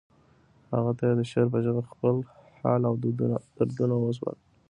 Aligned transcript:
هغه 0.75 0.91
ته 0.97 1.03
یې 1.07 1.13
د 1.19 1.21
شعر 1.31 1.47
په 1.53 1.59
ژبه 1.65 1.81
خپل 1.91 2.15
حال 2.61 2.81
او 2.89 2.95
دردونه 3.59 3.95
وسپړل 3.97 4.37